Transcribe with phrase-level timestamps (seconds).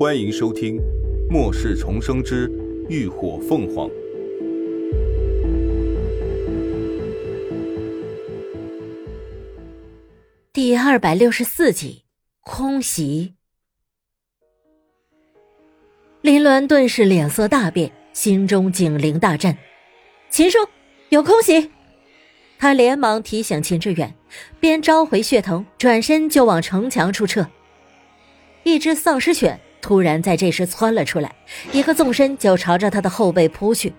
[0.00, 0.76] 欢迎收听
[1.28, 2.48] 《末世重生之
[2.88, 3.88] 浴火凤凰》
[10.52, 12.04] 第二百六十四集。
[12.42, 13.34] 空袭，
[16.20, 19.52] 林鸾顿时脸色大变，心中警铃大震。
[20.30, 20.58] 秦叔，
[21.08, 21.72] 有空袭！
[22.56, 24.14] 他连忙提醒秦志远，
[24.60, 27.44] 边召回血藤，转身就往城墙处撤。
[28.62, 31.34] 一只丧尸犬突然在这时窜了出来，
[31.72, 33.92] 一个纵身就朝着他的后背扑去。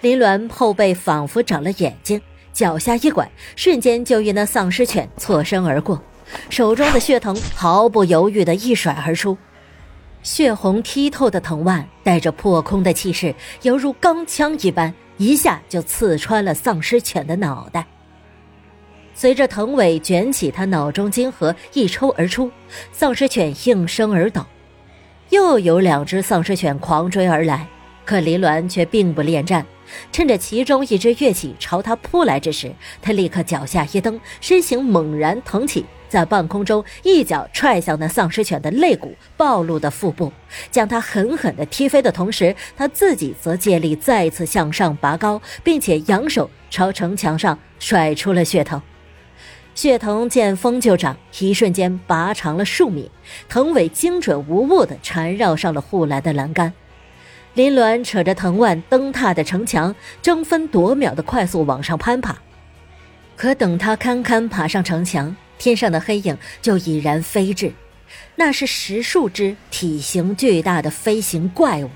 [0.00, 2.20] 林鸾后背仿佛长了眼睛，
[2.52, 6.02] 脚下一拐，瞬间就与那丧尸犬错身而过。
[6.50, 9.36] 手中的血藤毫不犹豫的一甩而出，
[10.22, 17.86] 血红剔透的藤蔓带着破空的气势，犹如钢枪一般，一下就刺穿了丧尸犬的脑袋。
[19.14, 22.50] 随着藤尾卷起，他脑中金核一抽而出，
[22.92, 24.46] 丧尸犬应声而倒。
[25.30, 27.66] 又有两只丧尸犬狂追而来，
[28.04, 29.66] 可林鸾却并不恋战，
[30.12, 35.84] 趁着其中一只跃起朝他扑来之时，他立刻脚下一蹬，身形猛然腾起。
[36.08, 40.32] 在半空中一脚踹向那丧尸犬的肋骨，暴露的腹部，
[40.70, 48.80] 将它狠狠地踢飞的同时，他自己则借力再次向上拔高，并且扬手朝城墙上甩出了血藤。
[49.76, 53.10] 血藤见风就长，一瞬间拔长了数米，
[53.46, 56.72] 藤尾精准无误地缠绕上了护栏的栏杆。
[57.52, 62.38] 林鸾扯着藤蔓蹬踏的城墙，争分夺秒地快速往上攀爬。
[63.36, 67.70] 可等他堪堪爬上城墙，天上的黑影就已然飞至，
[68.36, 71.90] 那是十数只体型巨大的飞行怪物，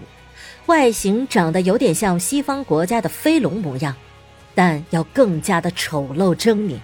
[0.66, 3.96] 外形长得有点像西方国家的飞龙模样，
[4.54, 6.76] 但要更加的丑陋狰狞。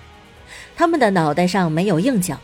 [0.77, 2.39] 它们的脑袋上没有硬角，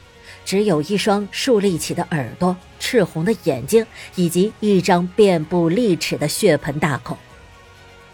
[0.44, 7.19] 只有一双竖立起的耳朵、赤红的眼睛以及一张遍布利齿的血盆大口。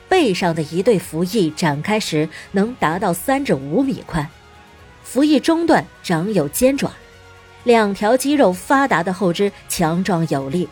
[0.08, 4.28] 背上的一对蝠翼展开时能达到三至五米宽。
[5.04, 6.91] 服翼中段长有尖爪，
[7.65, 10.69] 两条肌肉发达的后肢强壮有力，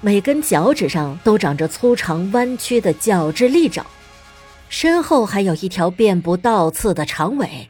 [0.00, 3.86] 每根脚趾上都长着粗长弯曲的角质利爪，
[4.68, 7.68] 身后还有一条遍布倒刺的长尾，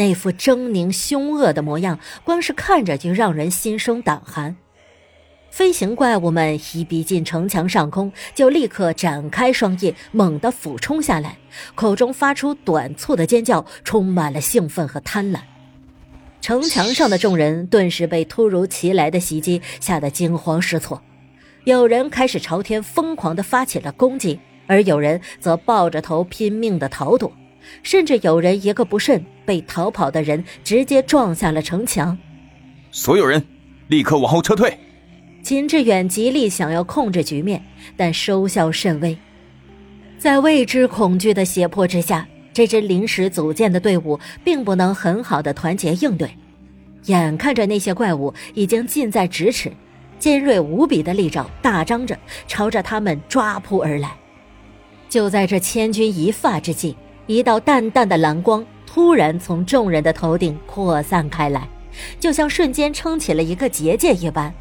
[0.00, 4.56] 那副狰狞凶恶的模样，光是看着就让人心生胆寒。
[5.50, 11.36] 飞行怪物们一逼近城墙上空，就立刻展开双翼，猛地俯冲下来，
[11.74, 15.40] 口中发出短促的尖叫，充满了兴奋和贪婪。
[16.40, 21.02] 城墙上的众人顿时被突如其来的袭击吓得惊慌失措，
[21.64, 27.30] 有人开始朝天疯狂地发起了攻击，而有人则抱着头拼命地逃躲，
[27.82, 32.16] 甚至有人一个不慎，被逃跑的人直接撞下了城墙。
[32.90, 33.44] 所有人，
[33.88, 34.76] 立刻往后撤退！
[35.42, 37.64] 秦志远极力想要控制局面，
[37.96, 39.16] 但收效甚微。
[40.18, 46.30] 在未知恐惧的胁迫之下，这支临时组建的队伍并不能很好的团结应对。
[47.06, 49.72] 眼看着那些怪物已经近在咫尺，
[50.18, 54.14] 尖锐无比的利爪大张着，朝着他们抓扑而来。
[55.08, 56.94] 就在这千钧一发之际，
[57.30, 61.68] 一道淡淡的蓝光突然从众人的头顶扩散开来，
[62.18, 64.52] 就像瞬间撑起了一个结界一般。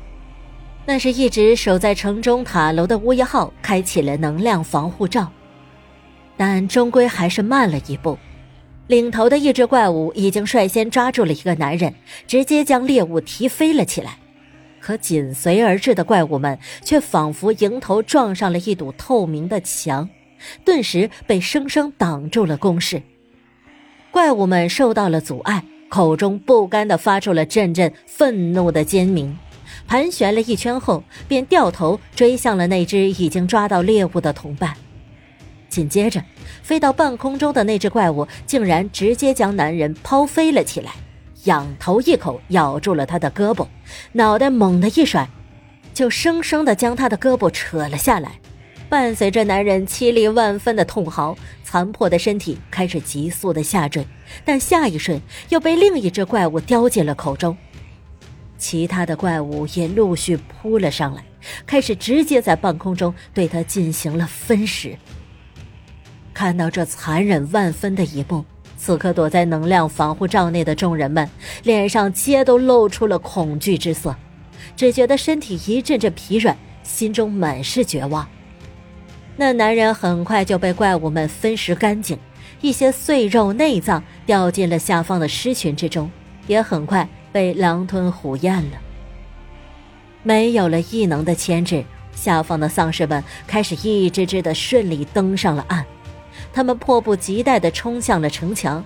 [0.86, 5.32] 那是一直守在城中塔楼的乌鸦号开启了能量防护罩，
[6.38, 8.18] 但终归还是慢了一步。
[8.86, 11.94] 领头的一只怪物已经率先抓住了一个男人，
[12.28, 14.18] 直接将猎物提飞了起来。
[14.80, 20.08] 可紧随而至的怪物们却仿佛迎头撞上了一堵透明的墙，
[20.64, 23.02] 顿时被生生挡住了攻势。
[24.12, 29.38] 怪物们受到了阻碍，口中不甘地发出了阵阵愤怒的尖鸣。
[29.88, 34.74] 盘旋了一圈后，便掉头追向了那只已经抓到猎物的同伴。
[35.68, 36.24] 紧接着，
[36.64, 40.92] 飞到半空中的那只怪物竟然直接将男人抛飞了起来，
[41.44, 43.68] 仰头一口咬住了他的胳膊，
[44.14, 45.30] 脑袋猛地一甩，
[45.94, 48.40] 就生生的将他的胳膊扯了下来。
[48.90, 54.04] 伴随着男人凄厉万分的痛嚎，残破的身体开始急速的下坠，
[54.44, 57.56] 但下一瞬又被另一只怪物叼进了口中。
[58.58, 61.24] 其他的怪物也陆续扑了上来，
[61.68, 64.98] 开始直接在半空中对他进行了分食。
[66.34, 68.44] 看到这残忍万分的一幕，
[68.76, 71.30] 此刻躲在能量防护罩内的众人们
[71.64, 74.16] 脸上皆都露出了恐惧之色，
[74.76, 78.28] 只觉得身体一阵阵疲软，心中满是绝望。
[79.40, 82.20] 那男人很快就被怪物们分食干净，
[82.60, 86.12] 一些碎肉内脏掉进了下方的尸群之中，
[86.46, 87.08] 也很快。
[87.32, 88.78] 被狼吞虎咽了。
[90.24, 95.86] 没有了异能的牵制，下方的丧尸们开始一只只的顺利登上了岸。
[96.52, 98.84] 他们迫不及待地冲向了城墙。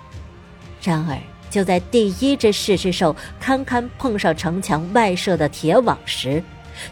[0.83, 1.17] 然而，
[1.49, 6.43] 就在第一只噬之兽堪堪碰上城墙外设的铁网时，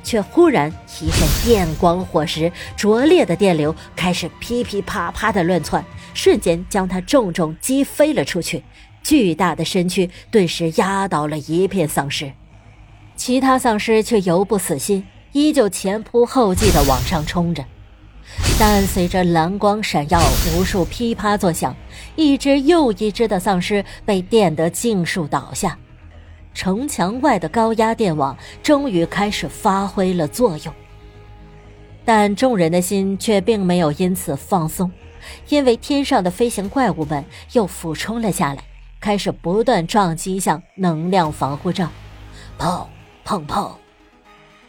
[0.03, 5.83] 却忽然一阵电光火石，灼烈的电流开始噼噼啪啪的乱窜，
[6.13, 8.63] 瞬间将他重重击飞了出去。
[9.03, 12.31] 巨大的身躯顿时压倒了一片丧尸，
[13.15, 17.65] 其他丧尸却犹不死心，依旧前仆后继的往上冲着。
[18.59, 20.21] 但随着蓝光闪耀，
[20.55, 21.75] 无数噼啪作响，
[22.15, 25.77] 一只又一只的丧尸被电得尽数倒下。
[26.53, 30.73] 城墙外的高压电网终于开始发挥了作用，
[32.03, 34.91] 但众人的心却并没有因此放松，
[35.49, 38.63] 因为天上的飞行怪物们又俯冲了下来，
[38.99, 41.89] 开始不断撞击向能量防护罩，
[42.59, 42.85] 砰
[43.25, 43.71] 砰砰，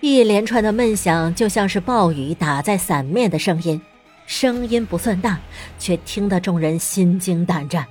[0.00, 3.80] 一连串的闷响就像是暴雨打在伞面的声音，
[4.24, 5.38] 声音不算大，
[5.78, 7.84] 却听得众人心惊胆战。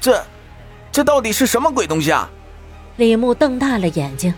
[0.00, 0.24] 这，
[0.90, 2.30] 这到底是什么鬼东西啊？
[2.96, 4.32] 李牧瞪大了眼睛，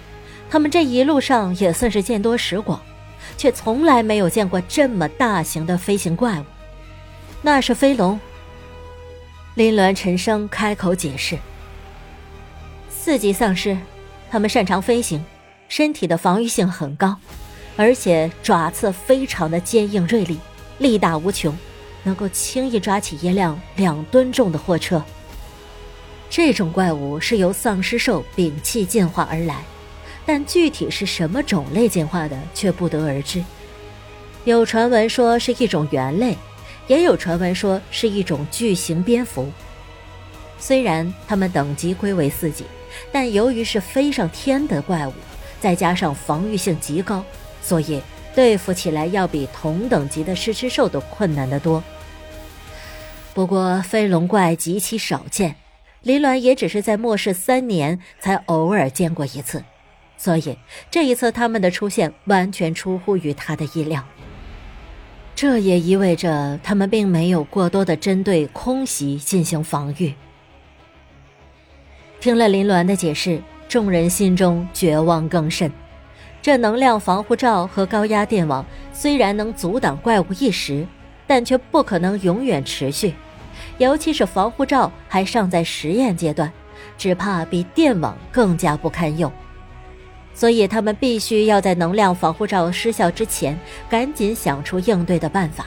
[0.50, 2.80] 他们这一路上也算是见多识广，
[3.36, 6.44] 却从来没有见过这么大型的飞行怪物。
[7.40, 8.18] 那是飞龙。
[9.54, 11.38] 林鸾沉声开口解释
[12.90, 13.78] ：“四级丧尸，
[14.30, 15.24] 他们擅长飞行，
[15.68, 17.16] 身体的防御性很高，
[17.76, 20.38] 而且爪刺非常的坚硬锐利，
[20.78, 21.56] 力大无穷，
[22.02, 25.00] 能够轻易抓起一辆两吨重的货车。”
[26.30, 29.62] 这种怪物是由丧尸兽摒弃进化而来，
[30.26, 33.42] 但具体是什么种类进化的却不得而知。
[34.44, 36.36] 有传闻说是一种猿类，
[36.86, 39.50] 也有传闻说是一种巨型蝙蝠。
[40.58, 42.64] 虽然它们等级归为四级，
[43.10, 45.12] 但由于是飞上天的怪物，
[45.60, 47.24] 再加上防御性极高，
[47.62, 48.02] 所以
[48.34, 51.82] 对付起来要比同等级的狮之兽都困难得多。
[53.34, 55.56] 不过飞龙怪极其少见。
[56.02, 59.62] 林鸾也只是在末世三年才偶尔见过一次，
[60.16, 60.56] 所以
[60.90, 64.04] 这一次他们的出现完全出乎于他的意料。
[65.34, 70.14] 这也意味着他们并没有过多的针对空袭进行防御。
[72.20, 75.70] 听了林鸾的解释，众人心中绝望更甚。
[76.40, 80.86] 这能量防护罩和高压电网虽然能阻挡怪物一时，
[81.26, 83.14] 但却不可能永远持续。
[83.78, 86.52] 尤其是防护罩还尚在实验阶段，
[86.96, 89.32] 只怕比电网更加不堪用。
[90.34, 93.58] 所以他们必须要在能量防护罩失效之前，
[93.88, 95.66] 赶紧想出应对的办法。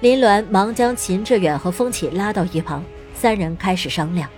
[0.00, 2.82] 林鸾忙将秦志远和风起拉到一旁，
[3.14, 4.28] 三人开始商量。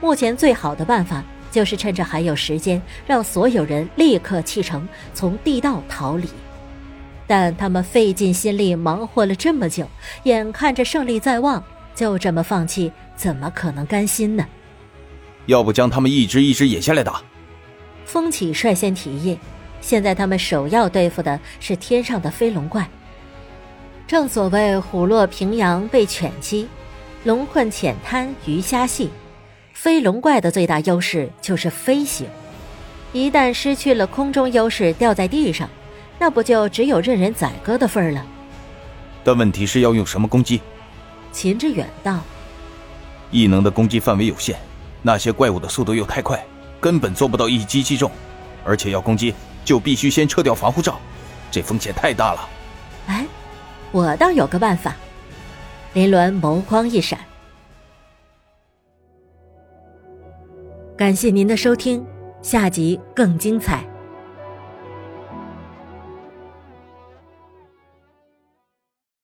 [0.00, 6.28] 目前最好的办法就是趁着还有时间，让所有人立刻弃城，从地道逃离。
[7.26, 9.86] 但他们费尽心力忙活了这么久，
[10.24, 11.62] 眼看着胜利在望，
[11.94, 14.46] 就这么放弃，怎么可能甘心呢？
[15.46, 17.22] 要不将他们一只一只引下来打？
[18.04, 19.38] 风起率先提议。
[19.80, 22.88] 现在他们首要对付的是天上的飞龙怪。
[24.06, 26.68] 正所谓虎落平阳被犬欺，
[27.24, 29.10] 龙困浅滩鱼虾戏。
[29.72, 32.28] 飞龙怪的最大优势就是飞行，
[33.12, 35.68] 一旦失去了空中优势，掉在地上。
[36.22, 38.24] 那不就只有任人宰割的份儿了？
[39.24, 40.60] 但问题是要用什么攻击？
[41.32, 42.20] 秦志远道
[43.32, 44.56] ：“异能的攻击范围有限，
[45.02, 46.40] 那些怪物的速度又太快，
[46.80, 48.08] 根本做不到一击击中。
[48.64, 51.00] 而且要攻击，就必须先撤掉防护罩，
[51.50, 52.48] 这风险太大了。”
[53.08, 53.26] 哎，
[53.90, 54.94] 我倒有个办法。
[55.92, 57.18] 林鸾眸光一闪。
[60.96, 62.06] 感谢您的收听，
[62.42, 63.84] 下集更精彩。